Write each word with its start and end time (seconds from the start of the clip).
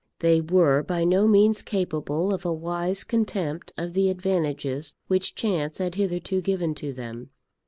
They 0.17 0.41
were 0.41 0.81
by 0.81 1.03
no 1.03 1.27
means 1.27 1.61
capable 1.61 2.33
of 2.33 2.43
a 2.43 2.51
wise 2.51 3.03
contempt 3.03 3.71
of 3.77 3.93
the 3.93 4.09
advantages 4.09 4.95
which 5.05 5.35
chance 5.35 5.77
had 5.77 5.93
hitherto 5.93 6.41
given 6.41 6.73
to 6.73 6.91
them. 6.91 7.29